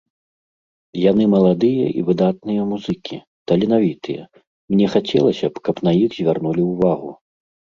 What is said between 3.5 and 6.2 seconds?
таленавітыя, мне хацелася б, каб на іх